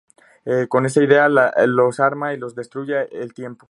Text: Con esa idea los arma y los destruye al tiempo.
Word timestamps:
Con 0.69 0.87
esa 0.87 1.03
idea 1.03 1.29
los 1.29 1.99
arma 1.99 2.33
y 2.33 2.37
los 2.39 2.55
destruye 2.55 2.97
al 2.97 3.35
tiempo. 3.35 3.59